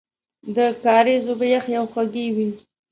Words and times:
د 0.55 0.57
کاریز 0.83 1.23
اوبه 1.29 1.45
یخې 1.55 1.73
او 1.79 1.85
خوږې 1.93 2.27
وې. 2.35 2.49